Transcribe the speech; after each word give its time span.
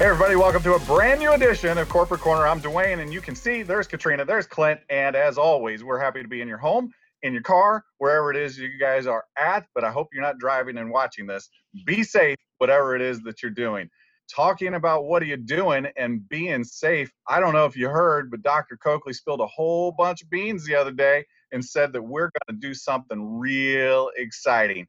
Hey, 0.00 0.06
everybody, 0.06 0.34
welcome 0.34 0.62
to 0.62 0.76
a 0.76 0.78
brand 0.78 1.20
new 1.20 1.34
edition 1.34 1.76
of 1.76 1.86
Corporate 1.90 2.22
Corner. 2.22 2.46
I'm 2.46 2.58
Dwayne, 2.58 3.00
and 3.00 3.12
you 3.12 3.20
can 3.20 3.34
see 3.36 3.62
there's 3.62 3.86
Katrina, 3.86 4.24
there's 4.24 4.46
Clint, 4.46 4.80
and 4.88 5.14
as 5.14 5.36
always, 5.36 5.84
we're 5.84 5.98
happy 5.98 6.22
to 6.22 6.26
be 6.26 6.40
in 6.40 6.48
your 6.48 6.56
home, 6.56 6.90
in 7.22 7.34
your 7.34 7.42
car, 7.42 7.84
wherever 7.98 8.30
it 8.30 8.38
is 8.38 8.56
you 8.56 8.70
guys 8.80 9.06
are 9.06 9.26
at. 9.36 9.66
But 9.74 9.84
I 9.84 9.90
hope 9.90 10.08
you're 10.14 10.22
not 10.22 10.38
driving 10.38 10.78
and 10.78 10.90
watching 10.90 11.26
this. 11.26 11.50
Be 11.84 12.02
safe, 12.02 12.38
whatever 12.56 12.96
it 12.96 13.02
is 13.02 13.20
that 13.24 13.42
you're 13.42 13.52
doing. 13.52 13.90
Talking 14.34 14.72
about 14.72 15.04
what 15.04 15.22
are 15.22 15.26
you 15.26 15.36
doing 15.36 15.86
and 15.98 16.26
being 16.30 16.64
safe. 16.64 17.12
I 17.28 17.38
don't 17.38 17.52
know 17.52 17.66
if 17.66 17.76
you 17.76 17.90
heard, 17.90 18.30
but 18.30 18.40
Dr. 18.40 18.78
Coakley 18.78 19.12
spilled 19.12 19.42
a 19.42 19.46
whole 19.48 19.92
bunch 19.92 20.22
of 20.22 20.30
beans 20.30 20.64
the 20.64 20.76
other 20.76 20.92
day 20.92 21.26
and 21.52 21.62
said 21.62 21.92
that 21.92 22.00
we're 22.00 22.30
going 22.30 22.58
to 22.58 22.66
do 22.66 22.72
something 22.72 23.38
real 23.38 24.10
exciting 24.16 24.86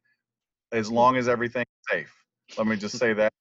as 0.71 0.90
long 0.90 1.18
as 1.18 1.27
everything's 1.27 1.66
safe. 1.90 2.16
Let 2.57 2.66
me 2.66 2.77
just 2.77 2.98
say 2.98 3.12
that 3.12 3.34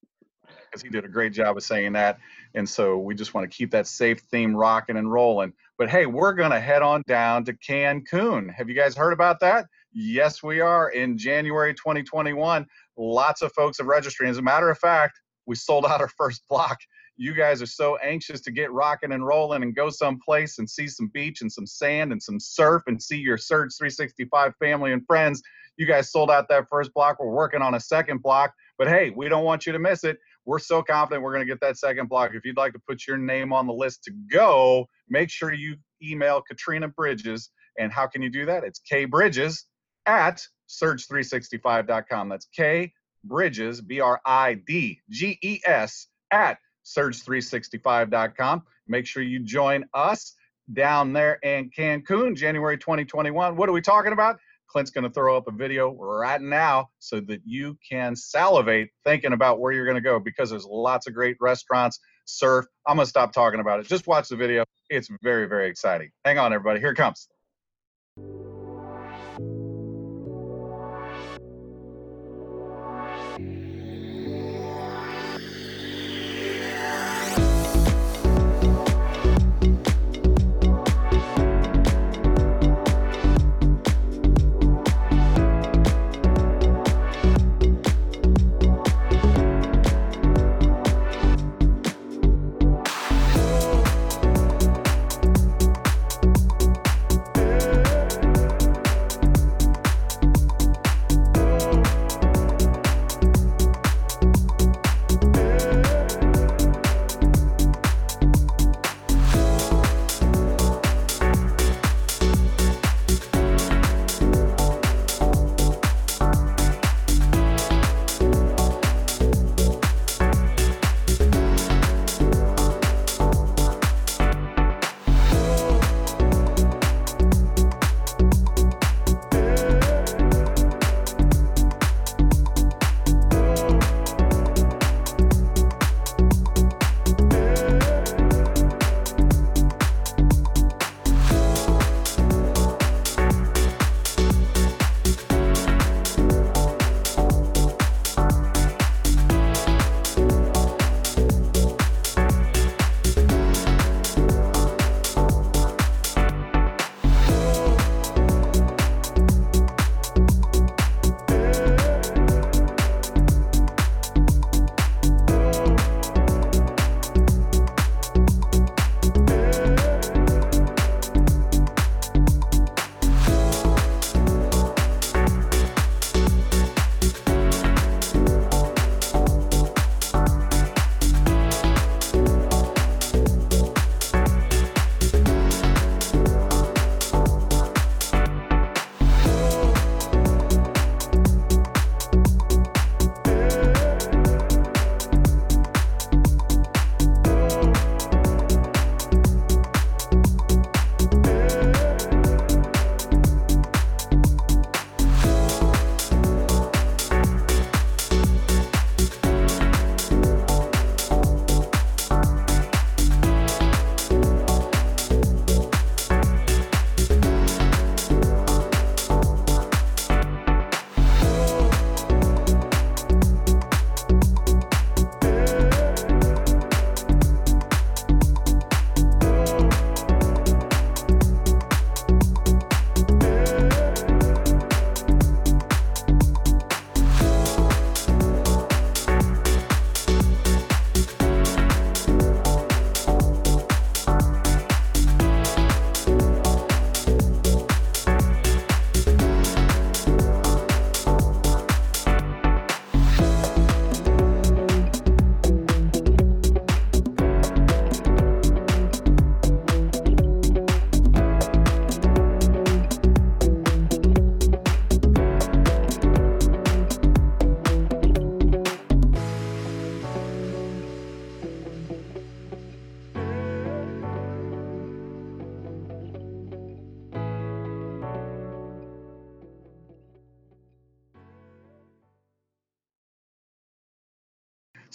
because 0.66 0.82
he 0.82 0.88
did 0.88 1.04
a 1.04 1.08
great 1.08 1.32
job 1.32 1.56
of 1.56 1.62
saying 1.62 1.92
that. 1.92 2.18
And 2.54 2.68
so 2.68 2.98
we 2.98 3.14
just 3.14 3.34
want 3.34 3.50
to 3.50 3.56
keep 3.56 3.70
that 3.72 3.86
safe 3.86 4.20
theme 4.30 4.54
rocking 4.54 4.96
and 4.96 5.10
rolling. 5.10 5.52
But 5.78 5.90
hey, 5.90 6.06
we're 6.06 6.32
going 6.32 6.50
to 6.50 6.60
head 6.60 6.82
on 6.82 7.02
down 7.06 7.44
to 7.46 7.52
Cancun. 7.54 8.52
Have 8.52 8.68
you 8.68 8.74
guys 8.74 8.96
heard 8.96 9.12
about 9.12 9.40
that? 9.40 9.66
Yes, 9.92 10.42
we 10.42 10.60
are 10.60 10.90
in 10.90 11.18
January 11.18 11.74
2021. 11.74 12.66
Lots 12.96 13.42
of 13.42 13.52
folks 13.52 13.78
have 13.78 13.86
registered. 13.86 14.28
As 14.28 14.38
a 14.38 14.42
matter 14.42 14.70
of 14.70 14.78
fact, 14.78 15.20
we 15.46 15.56
sold 15.56 15.84
out 15.86 16.00
our 16.00 16.08
first 16.08 16.42
block. 16.48 16.78
You 17.16 17.34
guys 17.34 17.60
are 17.60 17.66
so 17.66 17.96
anxious 17.96 18.40
to 18.42 18.50
get 18.50 18.72
rocking 18.72 19.12
and 19.12 19.26
rolling 19.26 19.62
and 19.62 19.74
go 19.74 19.90
someplace 19.90 20.58
and 20.58 20.68
see 20.68 20.86
some 20.86 21.08
beach 21.12 21.42
and 21.42 21.52
some 21.52 21.66
sand 21.66 22.12
and 22.12 22.22
some 22.22 22.40
surf 22.40 22.84
and 22.86 23.02
see 23.02 23.18
your 23.18 23.36
Surge 23.36 23.74
365 23.76 24.54
family 24.56 24.92
and 24.92 25.04
friends. 25.06 25.42
You 25.76 25.86
guys 25.86 26.10
sold 26.10 26.30
out 26.30 26.48
that 26.48 26.68
first 26.68 26.94
block. 26.94 27.18
We're 27.20 27.30
working 27.30 27.62
on 27.62 27.74
a 27.74 27.80
second 27.80 28.22
block. 28.22 28.54
But 28.78 28.88
hey, 28.88 29.10
we 29.10 29.28
don't 29.28 29.44
want 29.44 29.66
you 29.66 29.72
to 29.72 29.78
miss 29.78 30.04
it. 30.04 30.18
We're 30.46 30.58
so 30.58 30.82
confident 30.82 31.22
we're 31.22 31.32
going 31.32 31.46
to 31.46 31.52
get 31.52 31.60
that 31.60 31.78
second 31.78 32.08
block. 32.08 32.32
If 32.34 32.44
you'd 32.44 32.56
like 32.56 32.72
to 32.72 32.80
put 32.88 33.06
your 33.06 33.18
name 33.18 33.52
on 33.52 33.66
the 33.66 33.72
list 33.72 34.04
to 34.04 34.12
go, 34.32 34.86
make 35.08 35.30
sure 35.30 35.52
you 35.52 35.76
email 36.02 36.42
Katrina 36.42 36.88
Bridges. 36.88 37.50
And 37.78 37.92
how 37.92 38.06
can 38.06 38.22
you 38.22 38.30
do 38.30 38.46
that? 38.46 38.64
It's 38.64 38.80
K 38.80 39.04
Bridges 39.04 39.66
at 40.06 40.42
surge365.com. 40.68 42.28
That's 42.28 42.48
K 42.54 42.92
Bridges, 43.24 43.80
B 43.80 44.00
R 44.00 44.20
I 44.24 44.54
D 44.66 45.00
G 45.10 45.38
E 45.42 45.60
S, 45.64 46.08
at 46.30 46.58
surge365.com. 46.84 48.62
Make 48.88 49.06
sure 49.06 49.22
you 49.22 49.40
join 49.40 49.84
us 49.94 50.34
down 50.72 51.12
there 51.12 51.34
in 51.42 51.70
Cancun, 51.76 52.36
January 52.36 52.78
2021. 52.78 53.56
What 53.56 53.68
are 53.68 53.72
we 53.72 53.80
talking 53.80 54.12
about? 54.12 54.38
Clint's 54.70 54.90
going 54.90 55.04
to 55.04 55.10
throw 55.10 55.36
up 55.36 55.48
a 55.48 55.52
video 55.52 55.92
right 55.94 56.40
now 56.40 56.90
so 57.00 57.20
that 57.20 57.40
you 57.44 57.76
can 57.88 58.14
salivate 58.14 58.90
thinking 59.04 59.32
about 59.32 59.58
where 59.58 59.72
you're 59.72 59.84
going 59.84 59.96
to 59.96 60.00
go 60.00 60.20
because 60.20 60.50
there's 60.50 60.64
lots 60.64 61.06
of 61.06 61.14
great 61.14 61.36
restaurants, 61.40 61.98
surf. 62.24 62.66
I'm 62.86 62.96
going 62.96 63.04
to 63.04 63.10
stop 63.10 63.32
talking 63.32 63.60
about 63.60 63.80
it. 63.80 63.86
Just 63.86 64.06
watch 64.06 64.28
the 64.28 64.36
video. 64.36 64.64
It's 64.88 65.08
very, 65.22 65.48
very 65.48 65.68
exciting. 65.68 66.10
Hang 66.24 66.38
on, 66.38 66.52
everybody. 66.52 66.80
Here 66.80 66.90
it 66.90 66.96
comes. 66.96 67.28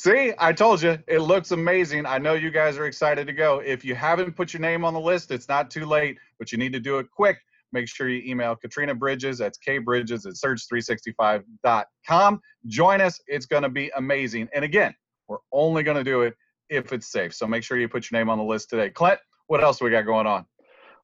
See, 0.05 0.33
I 0.37 0.53
told 0.53 0.83
you, 0.83 0.99
it 1.07 1.21
looks 1.21 1.49
amazing. 1.49 2.05
I 2.05 2.19
know 2.19 2.35
you 2.35 2.51
guys 2.51 2.77
are 2.77 2.85
excited 2.85 3.25
to 3.25 3.33
go. 3.33 3.57
If 3.57 3.83
you 3.83 3.95
haven't 3.95 4.35
put 4.35 4.53
your 4.53 4.59
name 4.59 4.85
on 4.85 4.93
the 4.93 4.99
list, 4.99 5.31
it's 5.31 5.49
not 5.49 5.71
too 5.71 5.87
late, 5.87 6.19
but 6.37 6.51
you 6.51 6.59
need 6.59 6.73
to 6.73 6.79
do 6.79 6.99
it 6.99 7.07
quick. 7.09 7.39
Make 7.71 7.87
sure 7.87 8.07
you 8.07 8.21
email 8.23 8.55
Katrina 8.55 8.93
Bridges, 8.93 9.39
that's 9.39 9.57
K 9.57 9.79
Bridges 9.79 10.27
at 10.27 10.35
surge365.com. 10.35 12.41
Join 12.67 13.01
us, 13.01 13.19
it's 13.25 13.47
going 13.47 13.63
to 13.63 13.69
be 13.69 13.89
amazing. 13.97 14.47
And 14.53 14.63
again, 14.63 14.93
we're 15.27 15.39
only 15.51 15.81
going 15.81 15.97
to 15.97 16.03
do 16.03 16.21
it 16.21 16.35
if 16.69 16.93
it's 16.93 17.11
safe. 17.11 17.33
So 17.33 17.47
make 17.47 17.63
sure 17.63 17.79
you 17.79 17.89
put 17.89 18.11
your 18.11 18.19
name 18.19 18.29
on 18.29 18.37
the 18.37 18.43
list 18.43 18.69
today. 18.69 18.91
Clint, 18.91 19.19
what 19.47 19.63
else 19.63 19.81
we 19.81 19.89
got 19.89 20.05
going 20.05 20.27
on? 20.27 20.45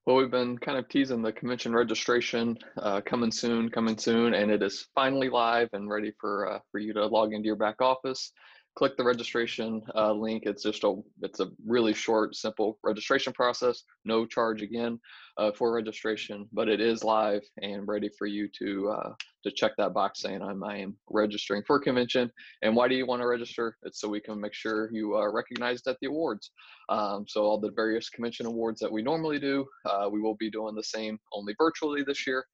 Well, 0.06 0.14
we've 0.14 0.30
been 0.30 0.58
kind 0.58 0.78
of 0.78 0.88
teasing 0.88 1.22
the 1.22 1.32
convention 1.32 1.74
registration 1.74 2.56
uh, 2.76 3.00
coming 3.00 3.32
soon, 3.32 3.68
coming 3.68 3.98
soon, 3.98 4.34
and 4.34 4.48
it 4.48 4.62
is 4.62 4.86
finally 4.94 5.28
live 5.28 5.70
and 5.72 5.90
ready 5.90 6.12
for 6.20 6.52
uh, 6.52 6.60
for 6.70 6.78
you 6.78 6.92
to 6.92 7.04
log 7.06 7.32
into 7.32 7.46
your 7.46 7.56
back 7.56 7.80
office 7.80 8.30
click 8.74 8.96
the 8.96 9.04
registration 9.04 9.82
uh, 9.94 10.12
link. 10.12 10.44
It's 10.46 10.62
just 10.62 10.84
a 10.84 10.94
it's 11.20 11.40
a 11.40 11.50
really 11.66 11.92
short, 11.92 12.34
simple 12.34 12.78
registration 12.82 13.32
process. 13.32 13.82
No 14.04 14.24
charge 14.24 14.62
again 14.62 14.98
uh, 15.36 15.52
for 15.52 15.72
registration, 15.72 16.48
but 16.52 16.68
it 16.68 16.80
is 16.80 17.04
live 17.04 17.42
and 17.60 17.86
ready 17.86 18.10
for 18.18 18.26
you 18.26 18.48
to 18.58 18.90
uh, 18.90 19.12
to 19.44 19.50
check 19.50 19.72
that 19.76 19.92
box 19.92 20.20
saying 20.20 20.42
I'm 20.42 20.64
I 20.64 20.78
am 20.78 20.96
registering 21.10 21.62
for 21.66 21.78
convention. 21.78 22.30
And 22.62 22.74
why 22.74 22.88
do 22.88 22.94
you 22.94 23.06
want 23.06 23.20
to 23.20 23.26
register? 23.26 23.76
It's 23.82 24.00
so 24.00 24.08
we 24.08 24.20
can 24.20 24.40
make 24.40 24.54
sure 24.54 24.90
you 24.92 25.14
are 25.14 25.34
recognized 25.34 25.86
at 25.86 25.96
the 26.00 26.08
awards. 26.08 26.50
Um, 26.88 27.24
so 27.28 27.42
all 27.42 27.60
the 27.60 27.70
various 27.70 28.08
convention 28.08 28.46
awards 28.46 28.80
that 28.80 28.92
we 28.92 29.02
normally 29.02 29.38
do, 29.38 29.66
uh, 29.86 30.08
we 30.10 30.20
will 30.20 30.36
be 30.36 30.50
doing 30.50 30.74
the 30.74 30.82
same 30.82 31.18
only 31.32 31.54
virtually 31.58 32.02
this 32.06 32.26
year, 32.26 32.44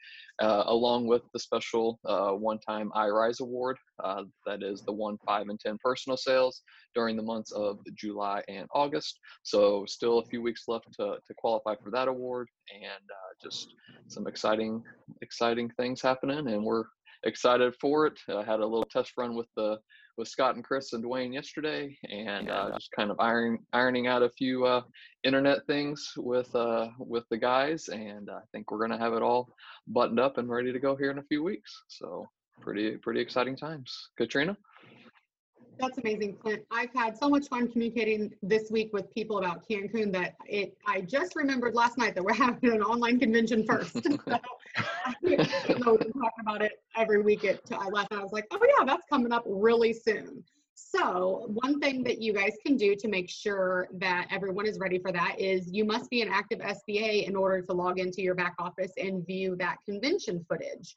uh, 0.41 0.65
along 0.67 1.07
with 1.07 1.23
the 1.33 1.39
special 1.39 1.99
uh, 2.05 2.33
one-time 2.33 2.91
iRise 2.95 3.41
Award. 3.41 3.79
Uh, 4.03 4.25
that 4.47 4.63
is 4.63 4.83
the 4.83 4.93
one, 4.93 5.19
five, 5.27 5.49
and 5.49 5.59
ten 5.59 5.79
personal 5.83 6.17
sales 6.17 6.63
during 6.95 7.17
the 7.17 7.23
months 7.23 7.53
of 7.53 7.79
July 7.95 8.43
and 8.49 8.67
August. 8.75 9.19
So 9.43 9.85
still 9.87 10.19
a 10.19 10.27
few 10.27 10.43
weeks 10.43 10.65
left 10.69 10.93
to, 10.95 11.17
to 11.27 11.35
qualify 11.37 11.75
for 11.83 11.91
that 11.91 12.09
award 12.09 12.49
and 12.73 12.85
uh, 12.85 13.35
just 13.43 13.75
some 14.09 14.27
exciting, 14.27 14.83
exciting 15.23 15.71
things 15.77 16.01
happening. 16.03 16.49
And 16.49 16.65
we're 16.65 16.85
excited 17.25 17.75
for 17.81 18.07
it. 18.07 18.19
I 18.29 18.45
had 18.45 18.61
a 18.61 18.67
little 18.67 18.85
test 18.85 19.13
run 19.17 19.35
with 19.35 19.49
the 19.57 19.79
with 20.19 20.29
Scott 20.29 20.57
and 20.57 20.65
Chris 20.65 20.93
and 20.93 21.03
Dwayne 21.03 21.33
yesterday, 21.33 21.97
and 22.11 22.51
uh, 22.51 22.73
just 22.75 22.91
kind 22.91 23.11
of 23.11 23.21
iron, 23.21 23.61
ironing 23.73 24.09
out 24.09 24.25
a 24.25 24.31
few 24.31 24.67
uh, 24.67 24.83
internet 25.23 25.65
things 25.67 26.13
with 26.17 26.53
uh, 26.57 26.89
with 26.99 27.25
the 27.31 27.37
guys, 27.39 27.89
and 27.89 28.29
I 28.29 28.41
think 28.53 28.71
we're 28.71 28.81
gonna 28.81 28.99
have 28.99 29.15
it 29.15 29.23
all 29.23 29.49
buttoned 29.87 30.19
up 30.19 30.37
and 30.37 30.49
ready 30.49 30.73
to 30.73 30.81
go 30.81 30.97
here 30.97 31.13
in 31.13 31.19
a 31.19 31.25
few 31.25 31.43
weeks. 31.43 31.85
So 31.87 32.27
pretty 32.61 32.97
pretty 32.97 33.21
exciting 33.21 33.57
times. 33.57 34.09
Katrina. 34.17 34.57
That's 35.79 35.97
amazing, 35.99 36.37
Clint. 36.43 36.63
I've 36.73 36.93
had 36.93 37.17
so 37.17 37.29
much 37.29 37.47
fun 37.47 37.71
communicating 37.71 38.33
this 38.43 38.69
week 38.69 38.93
with 38.93 39.13
people 39.15 39.39
about 39.39 39.69
Cancun 39.69 40.13
that 40.13 40.35
it. 40.47 40.77
I 40.87 41.03
just 41.03 41.37
remembered 41.37 41.75
last 41.75 41.99
night 41.99 42.15
that 42.17 42.25
we're 42.25 42.35
having 42.47 42.73
an 42.73 42.83
online 42.83 43.21
convention 43.21 43.65
first. 43.65 43.93
so, 44.03 44.19
I 44.77 45.77
know 45.79 45.93
we 45.93 46.13
talk 46.13 46.33
about 46.41 46.63
it 46.63 46.83
every 46.97 47.23
week. 47.23 47.45
At 47.45 47.61
I 47.71 47.89
last 47.89 48.11
night 48.11 48.21
I 48.21 48.23
was 48.23 48.33
like, 48.33 48.47
oh 48.51 48.59
yeah, 48.79 48.85
that's 48.85 49.07
coming 49.09 49.33
up 49.33 49.45
really 49.47 49.93
soon. 49.93 50.43
So 50.75 51.45
one 51.49 51.81
thing 51.81 52.05
that 52.05 52.23
you 52.23 52.33
guys 52.33 52.57
can 52.65 52.77
do 52.77 52.95
to 52.97 53.09
make 53.09 53.29
sure 53.29 53.89
that 53.95 54.29
everyone 54.31 54.65
is 54.65 54.79
ready 54.79 54.99
for 54.99 55.11
that 55.11 55.35
is 55.39 55.69
you 55.71 55.85
must 55.85 56.09
be 56.09 56.23
an 56.23 56.29
active 56.29 56.61
SBA 56.61 57.27
in 57.27 57.35
order 57.35 57.61
to 57.63 57.73
log 57.73 57.99
into 57.99 58.23
your 58.23 58.37
back 58.37 58.55
office 58.59 58.93
and 58.97 59.27
view 59.27 59.57
that 59.57 59.79
convention 59.85 60.45
footage. 60.49 60.95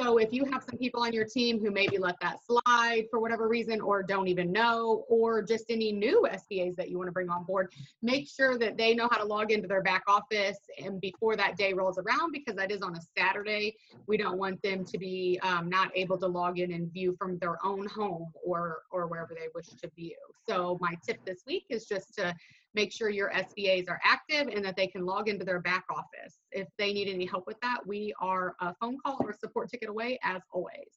So 0.00 0.18
if 0.18 0.32
you 0.32 0.44
have 0.44 0.62
some 0.62 0.78
people 0.78 1.02
on 1.02 1.12
your 1.12 1.24
team 1.24 1.58
who 1.58 1.72
maybe 1.72 1.98
let 1.98 2.20
that 2.20 2.38
slide 2.44 3.06
for 3.10 3.18
whatever 3.18 3.48
reason 3.48 3.80
or 3.80 4.00
don't 4.02 4.28
even 4.28 4.52
know, 4.52 5.04
or 5.08 5.42
just 5.42 5.64
any 5.70 5.90
new 5.90 6.24
SBAs 6.30 6.76
that 6.76 6.88
you 6.88 6.98
want 6.98 7.08
to 7.08 7.12
bring 7.12 7.28
on 7.28 7.42
board, 7.42 7.72
make 8.00 8.28
sure 8.28 8.56
that 8.58 8.76
they 8.76 8.94
know 8.94 9.08
how 9.10 9.18
to 9.18 9.24
log 9.24 9.50
into 9.50 9.66
their 9.66 9.82
back 9.82 10.04
office 10.06 10.58
and 10.80 11.00
before 11.00 11.34
that 11.34 11.56
day 11.56 11.72
rolls 11.72 11.98
around 11.98 12.30
because 12.30 12.54
that 12.54 12.70
is 12.70 12.80
on 12.80 12.94
a 12.94 13.00
Saturday. 13.16 13.74
We 14.06 14.16
don't 14.16 14.38
want 14.38 14.62
them 14.62 14.84
to 14.84 14.98
be 14.98 15.40
um, 15.42 15.68
not 15.68 15.90
able 15.96 16.16
to 16.18 16.28
log 16.28 16.60
in 16.60 16.72
and 16.72 16.92
view 16.92 17.16
from 17.18 17.38
their 17.38 17.56
own 17.64 17.86
home 17.88 18.32
or 18.44 18.82
or 18.92 19.08
wherever 19.08 19.34
they 19.34 19.48
wish 19.52 19.66
to 19.66 19.90
view. 19.96 20.16
So 20.48 20.78
my 20.80 20.94
tip 21.04 21.24
this 21.24 21.42
week 21.44 21.64
is 21.70 21.86
just 21.86 22.14
to 22.14 22.34
make 22.78 22.92
sure 22.92 23.10
your 23.10 23.30
SBAs 23.30 23.90
are 23.90 24.00
active 24.04 24.46
and 24.54 24.64
that 24.64 24.76
they 24.76 24.86
can 24.86 25.04
log 25.04 25.28
into 25.28 25.44
their 25.44 25.60
back 25.60 25.84
office. 25.90 26.38
If 26.52 26.68
they 26.78 26.92
need 26.92 27.08
any 27.12 27.26
help 27.26 27.44
with 27.48 27.56
that, 27.60 27.78
we 27.84 28.14
are 28.20 28.54
a 28.60 28.72
phone 28.80 28.98
call 29.04 29.18
or 29.20 29.32
support 29.32 29.68
ticket 29.68 29.88
away 29.88 30.16
as 30.22 30.42
always. 30.52 30.92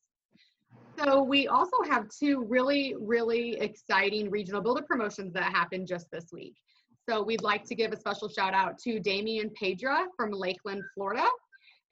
So 0.99 1.23
we 1.23 1.47
also 1.47 1.77
have 1.89 2.05
two 2.09 2.45
really, 2.47 2.93
really 2.99 3.59
exciting 3.59 4.29
regional 4.29 4.61
builder 4.61 4.83
promotions 4.83 5.33
that 5.33 5.51
happened 5.51 5.87
just 5.87 6.05
this 6.11 6.27
week. 6.31 6.53
So 7.09 7.23
we'd 7.23 7.41
like 7.41 7.65
to 7.65 7.73
give 7.73 7.91
a 7.93 7.97
special 7.97 8.29
shout 8.29 8.53
out 8.53 8.77
to 8.83 8.99
Damian 8.99 9.49
Pedra 9.59 10.05
from 10.15 10.29
Lakeland, 10.31 10.83
Florida. 10.93 11.27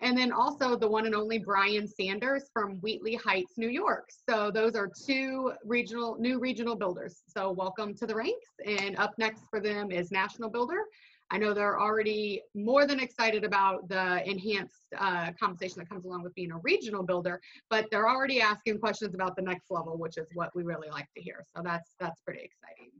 And 0.01 0.17
then 0.17 0.31
also 0.31 0.77
the 0.77 0.87
one 0.87 1.05
and 1.05 1.15
only 1.15 1.39
Brian 1.39 1.87
Sanders 1.87 2.49
from 2.53 2.77
Wheatley 2.77 3.15
Heights, 3.15 3.57
New 3.57 3.69
York. 3.69 4.09
So 4.29 4.49
those 4.49 4.75
are 4.75 4.89
two 5.05 5.51
regional, 5.65 6.17
new 6.19 6.39
regional 6.39 6.75
builders. 6.75 7.21
So 7.27 7.51
welcome 7.51 7.93
to 7.95 8.07
the 8.07 8.15
ranks. 8.15 8.47
And 8.65 8.97
up 8.97 9.13
next 9.17 9.43
for 9.49 9.59
them 9.59 9.91
is 9.91 10.11
National 10.11 10.49
Builder. 10.49 10.83
I 11.31 11.37
know 11.37 11.53
they're 11.53 11.79
already 11.79 12.41
more 12.55 12.87
than 12.87 12.99
excited 12.99 13.43
about 13.43 13.87
the 13.87 14.27
enhanced 14.27 14.81
uh, 14.97 15.31
compensation 15.39 15.79
that 15.79 15.89
comes 15.89 16.05
along 16.05 16.23
with 16.23 16.33
being 16.33 16.51
a 16.51 16.57
regional 16.63 17.03
builder, 17.03 17.39
but 17.69 17.85
they're 17.91 18.09
already 18.09 18.41
asking 18.41 18.79
questions 18.79 19.13
about 19.13 19.35
the 19.35 19.43
next 19.43 19.69
level, 19.69 19.97
which 19.97 20.17
is 20.17 20.27
what 20.33 20.49
we 20.55 20.63
really 20.63 20.89
like 20.89 21.07
to 21.15 21.21
hear. 21.21 21.45
So 21.55 21.61
that's 21.63 21.93
that's 21.99 22.19
pretty 22.21 22.41
exciting. 22.41 22.91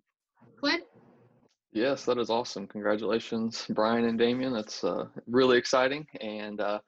Clint? 0.60 0.84
Yes, 1.72 2.04
that 2.06 2.18
is 2.18 2.32
awesome. 2.32 2.66
Congratulations, 2.66 3.66
Brian 3.70 4.06
and 4.06 4.18
Damien. 4.18 4.54
That's 4.54 4.84
uh, 4.84 5.06
really 5.28 5.60
exciting. 5.60 6.08
And 6.20 6.60
uh, 6.60 6.80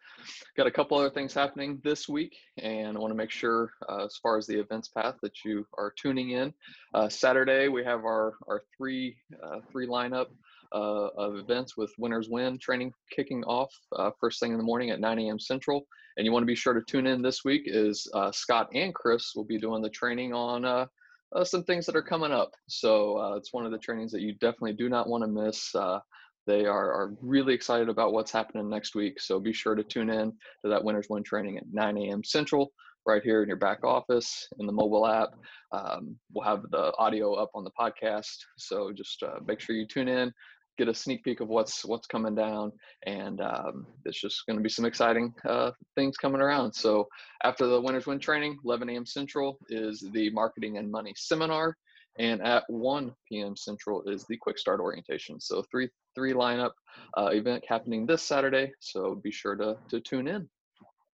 got 0.58 0.66
a 0.66 0.72
couple 0.72 0.98
other 0.98 1.12
things 1.12 1.36
happening 1.36 1.80
this 1.84 2.10
week. 2.10 2.36
And 2.58 2.98
I 2.98 3.00
want 3.00 3.12
to 3.12 3.18
make 3.18 3.30
sure, 3.30 3.74
uh, 3.88 4.06
as 4.06 4.18
far 4.24 4.40
as 4.40 4.48
the 4.48 4.60
events 4.60 4.88
path, 4.88 5.18
that 5.22 5.46
you 5.46 5.68
are 5.78 5.94
tuning 6.02 6.32
in. 6.32 6.52
Uh, 6.96 7.10
Saturday, 7.10 7.68
we 7.68 7.84
have 7.84 8.06
our, 8.06 8.34
our 8.48 8.64
three, 8.76 9.16
uh, 9.44 9.60
three 9.72 9.86
lineup 9.86 10.28
uh, 10.74 11.10
of 11.16 11.36
events 11.36 11.78
with 11.78 11.94
Winners 12.00 12.28
Win 12.28 12.58
training 12.58 12.92
kicking 13.16 13.44
off 13.44 13.72
first 14.20 14.40
thing 14.40 14.52
in 14.52 14.58
the 14.58 14.64
morning 14.64 14.90
at 14.90 15.00
9 15.00 15.20
a.m. 15.20 15.40
Central. 15.40 15.86
And 16.18 16.26
you 16.26 16.32
want 16.32 16.42
to 16.42 16.48
be 16.48 16.56
sure 16.56 16.74
to 16.74 16.82
tune 16.82 17.06
in 17.06 17.22
this 17.22 17.46
week 17.46 17.64
is 17.66 18.08
Scott 18.32 18.70
and 18.74 18.96
Chris 18.96 19.34
will 19.36 19.46
be 19.46 19.60
doing 19.60 19.84
the 19.84 19.90
training 19.92 20.34
on 20.34 20.88
uh, 21.36 21.44
some 21.44 21.64
things 21.64 21.86
that 21.86 21.96
are 21.96 22.02
coming 22.02 22.32
up. 22.32 22.52
So 22.68 23.18
uh, 23.18 23.36
it's 23.36 23.54
one 23.54 23.66
of 23.66 23.72
the 23.72 23.78
trainings 23.78 24.12
that 24.12 24.22
you 24.22 24.34
definitely 24.34 24.74
do 24.74 24.90
not 24.90 25.08
want 25.08 25.24
to 25.24 25.28
miss. 25.28 25.74
Uh, 25.74 26.00
they 26.48 26.66
are, 26.66 26.92
are 26.92 27.14
really 27.22 27.54
excited 27.54 27.90
about 27.90 28.14
what's 28.14 28.32
happening 28.32 28.70
next 28.70 28.96
week. 28.96 29.20
So 29.20 29.40
be 29.40 29.54
sure 29.54 29.76
to 29.76 29.84
tune 29.84 30.10
in 30.10 30.32
to 30.64 30.70
that 30.70 30.84
Winners 30.84 31.08
Win 31.10 31.24
training 31.24 31.58
at 31.58 31.64
9 31.72 31.98
a.m. 31.98 32.24
Central, 32.24 32.72
right 33.06 33.22
here 33.24 33.42
in 33.42 33.48
your 33.48 33.58
back 33.58 33.84
office 33.84 34.48
in 34.60 34.66
the 34.66 34.72
mobile 34.72 35.08
app. 35.08 35.30
Um, 35.72 36.16
we'll 36.34 36.46
have 36.46 36.64
the 36.72 36.94
audio 36.98 37.34
up 37.34 37.52
on 37.54 37.64
the 37.64 37.72
podcast. 37.80 38.38
So 38.58 38.92
just 38.92 39.22
uh, 39.24 39.40
make 39.46 39.60
sure 39.60 39.76
you 39.76 39.88
tune 39.88 40.08
in 40.08 40.34
get 40.78 40.88
a 40.88 40.94
sneak 40.94 41.24
peek 41.24 41.42
of 41.42 41.48
what's 41.48 41.86
what's 41.86 42.08
coming 42.08 42.36
down 42.36 42.72
and 43.06 43.42
um, 43.42 43.86
it's 44.06 44.20
just 44.20 44.46
going 44.46 44.58
to 44.58 44.64
be 44.64 44.70
some 44.70 44.86
exciting 44.86 45.34
uh, 45.48 45.72
things 45.96 46.18
coming 46.18 46.42
around. 46.42 46.74
So 46.74 47.08
after 47.44 47.68
the 47.68 47.82
winners 47.82 48.08
win 48.08 48.20
training 48.20 48.58
11 48.66 48.90
a.m 48.90 49.06
central 49.06 49.58
is 49.70 50.04
the 50.14 50.30
marketing 50.32 50.78
and 50.78 50.92
money 50.92 51.14
seminar 51.16 51.76
and 52.20 52.42
at 52.42 52.64
1 52.68 53.14
p.m 53.28 53.56
central 53.56 54.04
is 54.04 54.26
the 54.26 54.38
quick 54.38 54.58
start 54.58 54.80
orientation. 54.80 55.40
So 55.40 55.64
three 55.72 55.90
three 56.16 56.34
lineup 56.34 56.72
uh, 57.18 57.30
event 57.34 57.64
happening 57.68 58.06
this 58.06 58.24
saturday 58.24 58.72
so 58.80 59.16
be 59.16 59.32
sure 59.32 59.56
to 59.56 59.78
to 59.90 60.00
tune 60.00 60.28
in. 60.28 60.50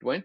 Dwayne 0.03 0.23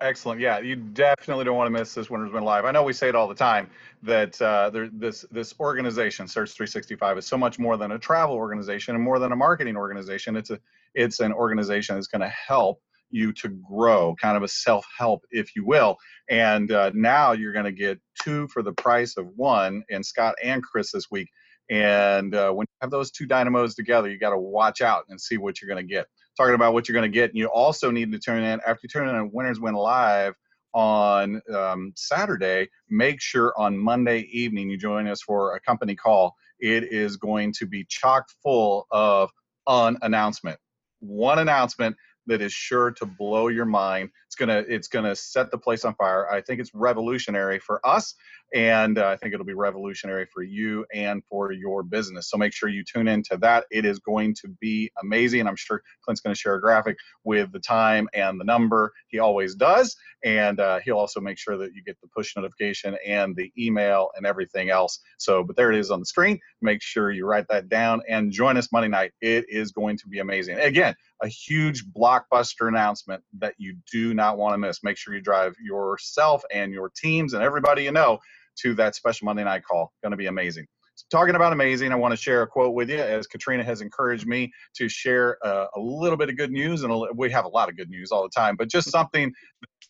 Excellent. 0.00 0.40
Yeah, 0.40 0.60
you 0.60 0.76
definitely 0.76 1.44
don't 1.44 1.56
want 1.56 1.66
to 1.66 1.76
miss 1.76 1.92
this 1.92 2.08
Winners 2.08 2.32
Win 2.32 2.44
Live. 2.44 2.64
I 2.64 2.70
know 2.70 2.84
we 2.84 2.92
say 2.92 3.08
it 3.08 3.16
all 3.16 3.26
the 3.26 3.34
time 3.34 3.68
that 4.04 4.40
uh, 4.40 4.70
there, 4.70 4.88
this 4.92 5.24
this 5.32 5.54
organization, 5.58 6.28
Surge 6.28 6.52
365, 6.52 7.18
is 7.18 7.26
so 7.26 7.36
much 7.36 7.58
more 7.58 7.76
than 7.76 7.90
a 7.90 7.98
travel 7.98 8.36
organization 8.36 8.94
and 8.94 9.02
more 9.02 9.18
than 9.18 9.32
a 9.32 9.36
marketing 9.36 9.76
organization. 9.76 10.36
It's 10.36 10.50
a 10.50 10.60
it's 10.94 11.18
an 11.18 11.32
organization 11.32 11.96
that's 11.96 12.06
going 12.06 12.20
to 12.20 12.28
help 12.28 12.80
you 13.10 13.32
to 13.32 13.48
grow, 13.48 14.14
kind 14.20 14.36
of 14.36 14.44
a 14.44 14.48
self 14.48 14.86
help, 14.96 15.24
if 15.32 15.56
you 15.56 15.64
will. 15.66 15.96
And 16.30 16.70
uh, 16.70 16.92
now 16.94 17.32
you're 17.32 17.52
going 17.52 17.64
to 17.64 17.72
get 17.72 17.98
two 18.22 18.46
for 18.48 18.62
the 18.62 18.72
price 18.72 19.16
of 19.16 19.26
one, 19.34 19.82
and 19.90 20.06
Scott 20.06 20.36
and 20.42 20.62
Chris 20.62 20.92
this 20.92 21.10
week. 21.10 21.28
And 21.70 22.36
uh, 22.36 22.52
when 22.52 22.64
you 22.64 22.76
have 22.82 22.90
those 22.90 23.10
two 23.10 23.26
dynamos 23.26 23.74
together, 23.74 24.08
you 24.08 24.18
got 24.18 24.30
to 24.30 24.38
watch 24.38 24.80
out 24.80 25.04
and 25.08 25.20
see 25.20 25.38
what 25.38 25.60
you're 25.60 25.68
going 25.68 25.86
to 25.86 25.92
get 25.92 26.06
talking 26.38 26.54
about 26.54 26.72
what 26.72 26.88
you're 26.88 26.94
going 26.94 27.10
to 27.10 27.14
get. 27.14 27.30
And 27.30 27.38
you 27.38 27.46
also 27.46 27.90
need 27.90 28.12
to 28.12 28.18
turn 28.18 28.42
in 28.42 28.60
after 28.66 28.80
you 28.84 28.88
turn 28.88 29.08
in 29.08 29.16
a 29.16 29.26
Winners 29.26 29.60
Win 29.60 29.74
Live 29.74 30.34
on 30.72 31.42
um, 31.54 31.92
Saturday. 31.96 32.68
Make 32.88 33.20
sure 33.20 33.52
on 33.58 33.76
Monday 33.76 34.20
evening 34.30 34.70
you 34.70 34.78
join 34.78 35.08
us 35.08 35.20
for 35.20 35.56
a 35.56 35.60
company 35.60 35.96
call. 35.96 36.36
It 36.60 36.84
is 36.84 37.16
going 37.16 37.52
to 37.58 37.66
be 37.66 37.84
chock 37.88 38.26
full 38.42 38.86
of 38.90 39.30
an 39.66 39.98
announcement. 40.02 40.58
One 41.00 41.40
announcement 41.40 41.96
that 42.28 42.40
is 42.42 42.52
sure 42.52 42.92
to 42.92 43.06
blow 43.06 43.48
your 43.48 43.64
mind. 43.64 44.10
It's 44.26 44.36
gonna 44.36 44.64
it's 44.68 44.88
gonna 44.88 45.16
set 45.16 45.50
the 45.50 45.58
place 45.58 45.84
on 45.84 45.94
fire. 45.96 46.30
I 46.30 46.40
think 46.40 46.60
it's 46.60 46.74
revolutionary 46.74 47.58
for 47.58 47.84
us, 47.86 48.14
and 48.54 48.98
I 48.98 49.16
think 49.16 49.34
it'll 49.34 49.46
be 49.46 49.54
revolutionary 49.54 50.26
for 50.32 50.42
you 50.42 50.86
and 50.94 51.22
for 51.28 51.52
your 51.52 51.82
business. 51.82 52.30
So 52.30 52.36
make 52.36 52.52
sure 52.52 52.68
you 52.68 52.84
tune 52.84 53.08
into 53.08 53.36
that. 53.38 53.64
It 53.70 53.84
is 53.84 53.98
going 53.98 54.34
to 54.42 54.48
be 54.60 54.90
amazing. 55.02 55.46
I'm 55.46 55.56
sure 55.56 55.82
Clint's 56.04 56.20
going 56.20 56.34
to 56.34 56.40
share 56.40 56.54
a 56.54 56.60
graphic 56.60 56.96
with 57.24 57.52
the 57.52 57.60
time 57.60 58.08
and 58.14 58.40
the 58.40 58.44
number. 58.44 58.92
He 59.08 59.18
always 59.18 59.54
does, 59.54 59.96
and 60.24 60.60
uh, 60.60 60.80
he'll 60.84 60.98
also 60.98 61.20
make 61.20 61.38
sure 61.38 61.56
that 61.58 61.72
you 61.74 61.82
get 61.84 62.00
the 62.00 62.08
push 62.08 62.36
notification 62.36 62.96
and 63.06 63.34
the 63.36 63.52
email 63.58 64.10
and 64.16 64.26
everything 64.26 64.70
else. 64.70 65.00
So, 65.18 65.42
but 65.42 65.56
there 65.56 65.72
it 65.72 65.78
is 65.78 65.90
on 65.90 66.00
the 66.00 66.06
screen. 66.06 66.38
Make 66.62 66.82
sure 66.82 67.10
you 67.10 67.26
write 67.26 67.48
that 67.48 67.68
down 67.68 68.02
and 68.08 68.32
join 68.32 68.56
us 68.56 68.70
Monday 68.72 68.88
night. 68.88 69.12
It 69.20 69.46
is 69.48 69.72
going 69.72 69.96
to 69.98 70.08
be 70.08 70.18
amazing. 70.18 70.58
Again, 70.58 70.94
a 71.22 71.28
huge 71.28 71.84
blockbuster 71.86 72.68
announcement 72.68 73.22
that 73.38 73.54
you 73.58 73.76
do 73.90 74.14
not 74.14 74.38
want 74.38 74.54
to 74.54 74.58
miss. 74.58 74.82
Make 74.82 74.96
sure 74.96 75.14
you 75.14 75.20
drive 75.20 75.54
yourself 75.60 76.42
and 76.52 76.72
your 76.72 76.90
teams 76.96 77.34
and 77.34 77.42
everybody 77.42 77.84
you 77.84 77.92
know 77.92 78.18
to 78.62 78.74
that 78.74 78.94
special 78.94 79.26
Monday 79.26 79.44
night 79.44 79.62
call. 79.64 79.92
Going 80.02 80.12
to 80.12 80.16
be 80.16 80.26
amazing. 80.26 80.66
So 80.94 81.06
talking 81.10 81.36
about 81.36 81.52
amazing, 81.52 81.92
I 81.92 81.94
want 81.94 82.12
to 82.12 82.16
share 82.16 82.42
a 82.42 82.46
quote 82.46 82.74
with 82.74 82.90
you 82.90 82.98
as 82.98 83.28
Katrina 83.28 83.62
has 83.62 83.80
encouraged 83.80 84.26
me 84.26 84.52
to 84.74 84.88
share 84.88 85.38
uh, 85.46 85.66
a 85.76 85.80
little 85.80 86.16
bit 86.16 86.28
of 86.28 86.36
good 86.36 86.50
news. 86.50 86.82
And 86.82 86.92
a, 86.92 87.06
we 87.14 87.30
have 87.30 87.44
a 87.44 87.48
lot 87.48 87.68
of 87.68 87.76
good 87.76 87.88
news 87.88 88.10
all 88.10 88.22
the 88.24 88.30
time, 88.30 88.56
but 88.56 88.68
just 88.68 88.90
something 88.90 89.32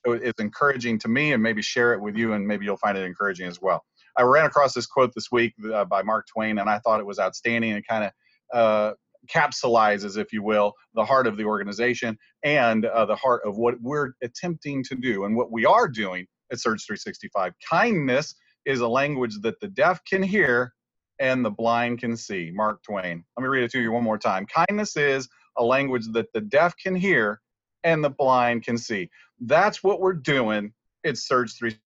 that 0.04 0.22
is 0.22 0.34
encouraging 0.38 0.98
to 1.00 1.08
me 1.08 1.32
and 1.32 1.42
maybe 1.42 1.62
share 1.62 1.94
it 1.94 2.00
with 2.00 2.16
you 2.16 2.34
and 2.34 2.46
maybe 2.46 2.66
you'll 2.66 2.76
find 2.76 2.98
it 2.98 3.04
encouraging 3.04 3.46
as 3.46 3.60
well. 3.60 3.84
I 4.16 4.22
ran 4.22 4.44
across 4.44 4.74
this 4.74 4.86
quote 4.86 5.12
this 5.14 5.30
week 5.32 5.54
uh, 5.72 5.84
by 5.86 6.02
Mark 6.02 6.26
Twain 6.26 6.58
and 6.58 6.68
I 6.68 6.78
thought 6.80 7.00
it 7.00 7.06
was 7.06 7.18
outstanding 7.18 7.72
and 7.72 7.86
kind 7.86 8.04
of 8.04 8.12
uh, 8.52 8.94
capsulizes, 9.26 10.16
if 10.16 10.32
you 10.32 10.42
will, 10.42 10.72
the 10.94 11.04
heart 11.04 11.26
of 11.26 11.36
the 11.36 11.44
organization 11.44 12.16
and 12.44 12.86
uh, 12.86 13.04
the 13.04 13.16
heart 13.16 13.42
of 13.44 13.56
what 13.56 13.74
we're 13.80 14.12
attempting 14.22 14.82
to 14.84 14.94
do 14.94 15.24
and 15.24 15.36
what 15.36 15.50
we 15.50 15.64
are 15.64 15.88
doing 15.88 16.26
at 16.52 16.60
Surge 16.60 16.84
365. 16.86 17.52
Kindness 17.68 18.34
is 18.64 18.80
a 18.80 18.88
language 18.88 19.34
that 19.42 19.60
the 19.60 19.68
deaf 19.68 20.00
can 20.08 20.22
hear 20.22 20.72
and 21.18 21.44
the 21.44 21.50
blind 21.50 21.98
can 21.98 22.16
see. 22.16 22.50
Mark 22.52 22.82
Twain. 22.84 23.24
Let 23.36 23.42
me 23.42 23.48
read 23.48 23.64
it 23.64 23.72
to 23.72 23.80
you 23.80 23.92
one 23.92 24.04
more 24.04 24.18
time. 24.18 24.46
Kindness 24.46 24.96
is 24.96 25.28
a 25.56 25.64
language 25.64 26.06
that 26.12 26.32
the 26.32 26.40
deaf 26.40 26.74
can 26.82 26.94
hear 26.94 27.40
and 27.84 28.02
the 28.02 28.10
blind 28.10 28.64
can 28.64 28.78
see. 28.78 29.10
That's 29.40 29.82
what 29.82 30.00
we're 30.00 30.14
doing 30.14 30.72
at 31.04 31.16
Surge 31.16 31.54
365. 31.54 31.87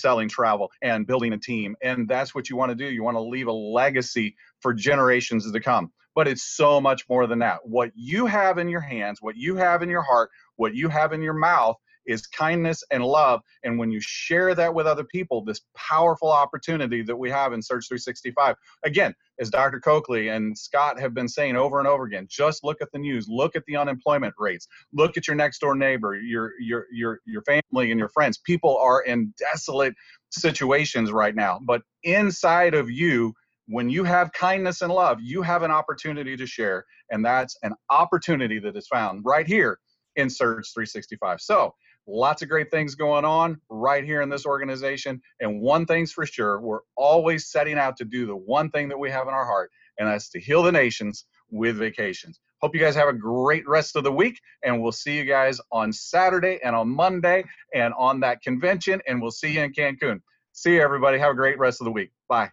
Selling 0.00 0.28
travel 0.28 0.70
and 0.82 1.06
building 1.06 1.32
a 1.32 1.38
team. 1.38 1.76
And 1.82 2.08
that's 2.08 2.34
what 2.34 2.48
you 2.50 2.56
want 2.56 2.70
to 2.70 2.76
do. 2.76 2.86
You 2.86 3.02
want 3.02 3.16
to 3.16 3.22
leave 3.22 3.46
a 3.46 3.52
legacy 3.52 4.36
for 4.60 4.74
generations 4.74 5.50
to 5.50 5.60
come. 5.60 5.92
But 6.14 6.26
it's 6.26 6.42
so 6.42 6.80
much 6.80 7.08
more 7.08 7.26
than 7.26 7.38
that. 7.38 7.60
What 7.64 7.92
you 7.94 8.26
have 8.26 8.58
in 8.58 8.68
your 8.68 8.80
hands, 8.80 9.18
what 9.22 9.36
you 9.36 9.56
have 9.56 9.82
in 9.82 9.88
your 9.88 10.02
heart, 10.02 10.30
what 10.56 10.74
you 10.74 10.88
have 10.88 11.12
in 11.12 11.22
your 11.22 11.34
mouth 11.34 11.76
is 12.06 12.26
kindness 12.26 12.82
and 12.90 13.04
love. 13.04 13.40
And 13.64 13.78
when 13.78 13.90
you 13.90 14.00
share 14.00 14.54
that 14.54 14.74
with 14.74 14.86
other 14.86 15.04
people, 15.04 15.44
this 15.44 15.60
powerful 15.76 16.30
opportunity 16.30 17.02
that 17.02 17.16
we 17.16 17.30
have 17.30 17.52
in 17.52 17.62
Surge 17.62 17.88
365, 17.88 18.56
again, 18.84 19.14
as 19.38 19.50
Dr. 19.50 19.80
Coakley 19.80 20.28
and 20.28 20.56
Scott 20.56 21.00
have 21.00 21.14
been 21.14 21.28
saying 21.28 21.56
over 21.56 21.78
and 21.78 21.88
over 21.88 22.04
again, 22.04 22.26
just 22.28 22.64
look 22.64 22.82
at 22.82 22.92
the 22.92 22.98
news, 22.98 23.26
look 23.28 23.56
at 23.56 23.64
the 23.66 23.76
unemployment 23.76 24.34
rates, 24.38 24.68
look 24.92 25.16
at 25.16 25.26
your 25.26 25.36
next 25.36 25.60
door 25.60 25.74
neighbor, 25.74 26.16
your 26.16 26.52
your 26.60 26.86
your 26.92 27.20
your 27.24 27.42
family 27.42 27.90
and 27.90 27.98
your 27.98 28.10
friends. 28.10 28.38
People 28.38 28.76
are 28.78 29.02
in 29.02 29.32
desolate 29.38 29.94
situations 30.30 31.10
right 31.10 31.34
now, 31.34 31.58
but 31.64 31.82
inside 32.02 32.74
of 32.74 32.90
you 32.90 33.34
when 33.70 33.88
you 33.88 34.02
have 34.02 34.32
kindness 34.32 34.82
and 34.82 34.92
love, 34.92 35.18
you 35.20 35.42
have 35.42 35.62
an 35.62 35.70
opportunity 35.70 36.36
to 36.36 36.44
share, 36.44 36.84
and 37.10 37.24
that's 37.24 37.56
an 37.62 37.72
opportunity 37.88 38.58
that 38.58 38.76
is 38.76 38.88
found 38.88 39.24
right 39.24 39.46
here 39.46 39.78
in 40.16 40.28
Surge 40.28 40.72
365. 40.74 41.40
So, 41.40 41.72
lots 42.06 42.42
of 42.42 42.48
great 42.48 42.70
things 42.70 42.94
going 42.94 43.24
on 43.24 43.60
right 43.68 44.04
here 44.04 44.22
in 44.22 44.28
this 44.28 44.46
organization. 44.46 45.20
And 45.40 45.60
one 45.60 45.86
thing's 45.86 46.12
for 46.12 46.26
sure, 46.26 46.60
we're 46.60 46.80
always 46.96 47.50
setting 47.50 47.78
out 47.78 47.96
to 47.98 48.04
do 48.04 48.26
the 48.26 48.36
one 48.36 48.70
thing 48.70 48.88
that 48.88 48.98
we 48.98 49.10
have 49.10 49.28
in 49.28 49.34
our 49.34 49.46
heart, 49.46 49.70
and 49.98 50.08
that's 50.08 50.28
to 50.30 50.40
heal 50.40 50.62
the 50.62 50.72
nations 50.72 51.24
with 51.50 51.76
vacations. 51.76 52.40
Hope 52.60 52.74
you 52.74 52.80
guys 52.80 52.94
have 52.94 53.08
a 53.08 53.12
great 53.12 53.66
rest 53.66 53.96
of 53.96 54.04
the 54.04 54.12
week, 54.12 54.38
and 54.62 54.82
we'll 54.82 54.92
see 54.92 55.16
you 55.16 55.24
guys 55.24 55.60
on 55.72 55.92
Saturday 55.92 56.58
and 56.62 56.76
on 56.76 56.88
Monday 56.88 57.44
and 57.74 57.94
on 57.98 58.20
that 58.20 58.42
convention, 58.42 59.00
and 59.06 59.20
we'll 59.20 59.30
see 59.30 59.52
you 59.52 59.62
in 59.62 59.72
Cancun. 59.72 60.20
See 60.52 60.74
you, 60.74 60.82
everybody. 60.82 61.18
Have 61.18 61.30
a 61.30 61.34
great 61.34 61.58
rest 61.58 61.80
of 61.80 61.86
the 61.86 61.92
week. 61.92 62.10
Bye. 62.28 62.50